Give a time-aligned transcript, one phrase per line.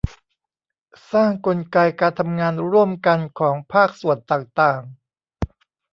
[1.11, 4.81] สร้างกลไกการทำงานร่วมกันของภาคส่วนต่างต่าง